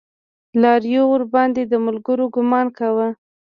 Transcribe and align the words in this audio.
لارويو 0.61 1.03
ورباندې 1.13 1.63
د 1.67 1.73
ملګرو 1.85 2.25
ګمان 2.35 2.67
کوه. 2.77 3.07